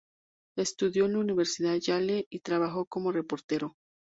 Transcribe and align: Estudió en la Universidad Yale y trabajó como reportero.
Estudió 0.55 1.05
en 1.05 1.13
la 1.13 1.19
Universidad 1.19 1.75
Yale 1.75 2.25
y 2.31 2.39
trabajó 2.39 2.87
como 2.87 3.11
reportero. 3.11 3.75